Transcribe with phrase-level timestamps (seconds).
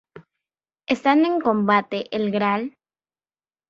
[0.87, 2.73] Estando en combate el Gral.